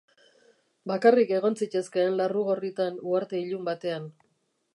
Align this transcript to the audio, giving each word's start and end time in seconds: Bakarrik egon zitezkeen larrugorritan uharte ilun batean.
Bakarrik 0.91 1.33
egon 1.39 1.57
zitezkeen 1.65 2.17
larrugorritan 2.23 2.99
uharte 3.13 3.43
ilun 3.45 3.71
batean. 3.71 4.11